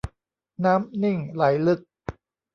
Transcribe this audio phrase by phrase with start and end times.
[0.63, 1.79] น้ำนิ่งไหลลึก